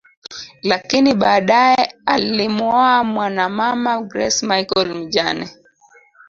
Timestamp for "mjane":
4.95-5.49